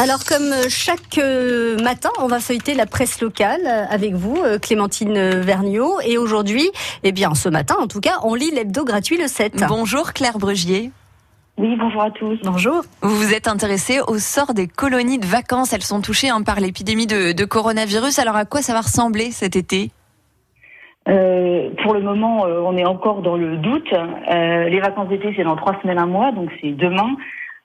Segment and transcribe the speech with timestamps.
[0.00, 5.40] Alors comme chaque euh, matin, on va feuilleter la presse locale avec vous, euh, Clémentine
[5.40, 5.98] Vergniaud.
[6.06, 6.70] Et aujourd'hui,
[7.02, 9.64] eh bien ce matin en tout cas, on lit l'hebdo gratuit le 7.
[9.68, 10.92] Bonjour Claire Brugier.
[11.56, 12.38] Oui, bonjour à tous.
[12.44, 12.82] Bonjour.
[13.02, 15.72] Vous vous êtes intéressée au sort des colonies de vacances.
[15.72, 18.20] Elles sont touchées hein, par l'épidémie de, coronavirus.
[18.20, 19.90] Alors à quoi ça va ressembler cet été?
[21.08, 23.90] Euh, pour le moment, on est encore dans le doute.
[24.30, 27.16] les vacances d'été, c'est dans trois semaines, un mois, donc c'est demain.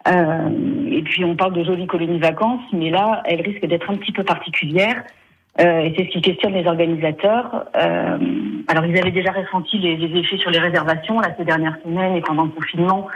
[0.07, 0.49] Euh,
[0.89, 4.11] et puis on parle de jolies colonies vacances, mais là, elles risquent d'être un petit
[4.11, 5.03] peu particulières.
[5.59, 7.65] Euh, et c'est ce qui questionne les organisateurs.
[7.75, 8.17] Euh,
[8.67, 12.15] alors ils avaient déjà ressenti les, les, effets sur les réservations là ces dernières semaines
[12.15, 13.07] et pendant le confinement,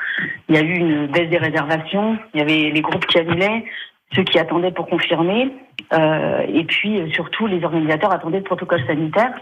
[0.48, 2.17] il y a eu une baisse des réservations.
[2.35, 3.65] Il y avait les groupes qui annulaient,
[4.13, 5.51] ceux qui attendaient pour confirmer,
[5.91, 9.34] et puis surtout les organisateurs attendaient le protocole sanitaire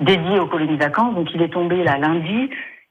[0.00, 1.14] dédié aux colonies vacances.
[1.14, 2.50] Donc il est tombé là lundi.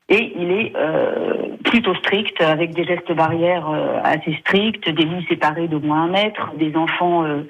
[0.09, 5.25] Et il est euh, plutôt strict, avec des gestes barrières euh, assez stricts, des lits
[5.29, 7.47] séparés d'au moins un mètre, des enfants euh,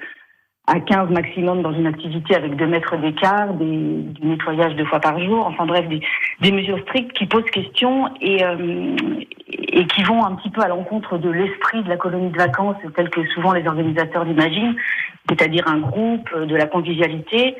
[0.68, 5.00] à 15 maximum dans une activité avec deux mètres d'écart, des, du nettoyage deux fois
[5.00, 8.42] par jour, enfin bref, des, mesures strictes qui posent question et,
[9.50, 12.76] et qui vont un petit peu à l'encontre de l'esprit de la colonie de vacances
[12.96, 14.76] tel que souvent les organisateurs l'imaginent,
[15.28, 17.56] c'est-à-dire un groupe, de la convivialité.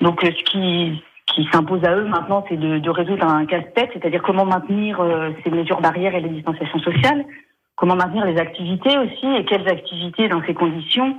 [0.00, 1.02] Donc ce qui
[1.36, 5.30] qui s'impose à eux maintenant, c'est de, de, résoudre un casse-tête, c'est-à-dire comment maintenir euh,
[5.44, 7.26] ces mesures barrières et les distanciations sociales,
[7.76, 11.14] comment maintenir les activités aussi et quelles activités dans ces conditions.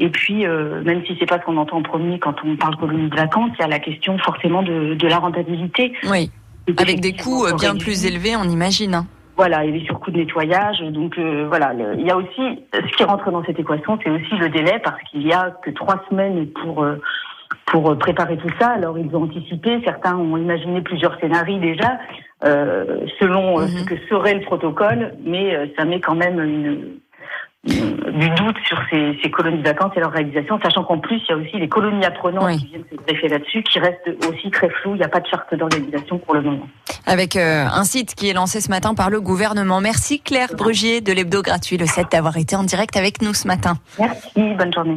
[0.00, 2.76] Et puis, euh, même si c'est pas ce qu'on entend en premier quand on parle
[2.76, 5.92] colonie de vacances, il y a la question forcément de, de la rentabilité.
[6.10, 6.32] Oui,
[6.76, 8.94] avec des coûts euh, bien plus élevés, on imagine.
[8.94, 9.06] Hein.
[9.36, 10.80] Voilà, il y a des surcoûts de nettoyage.
[10.90, 11.18] Donc
[11.48, 14.78] voilà, il y a aussi ce qui rentre dans cette équation, c'est aussi le délai
[14.84, 16.84] parce qu'il y a que trois semaines pour
[17.70, 18.68] pour préparer tout ça.
[18.70, 21.98] Alors ils ont anticipé, certains ont imaginé plusieurs scénarios déjà,
[22.44, 23.86] euh, selon euh, ce mhm.
[23.86, 27.00] que serait le protocole, mais euh, ça met quand même une,
[27.64, 31.30] du doute sur ces, ces, colonies de vacances et leur réalisation, sachant qu'en plus, il
[31.30, 34.70] y a aussi les colonies apprenantes qui viennent se greffer là-dessus, qui restent aussi très
[34.70, 34.94] floues.
[34.94, 36.66] Il n'y a pas de charte d'organisation pour le moment.
[37.06, 39.80] Avec euh, un site qui est lancé ce matin par le gouvernement.
[39.80, 43.46] Merci Claire Brugier de l'hebdo gratuit, le 7, d'avoir été en direct avec nous ce
[43.46, 43.74] matin.
[43.98, 44.96] Merci, bonne journée.